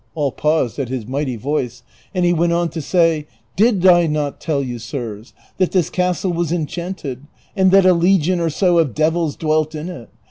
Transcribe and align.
"All 0.15 0.31
paused 0.31 0.79
at 0.79 0.89
his 0.89 1.05
mighty 1.05 1.35
voice, 1.35 1.83
and 2.11 2.25
he 2.25 2.33
went 2.33 2.53
on 2.53 2.69
to 2.69 2.81
say," 2.81 3.27
Did 3.55 3.85
I 3.85 4.07
not 4.07 4.39
tell 4.41 4.63
you, 4.63 4.79
sirs, 4.79 5.31
that 5.59 5.73
this 5.73 5.91
castle 5.91 6.33
was 6.33 6.51
enchanted, 6.51 7.27
and 7.55 7.69
that 7.69 7.85
a 7.85 7.93
legion 7.93 8.39
or 8.39 8.49
so 8.49 8.79
of 8.79 8.95
devils 8.95 9.35
dwelt 9.35 9.75
in 9.75 9.89
it 9.89 10.09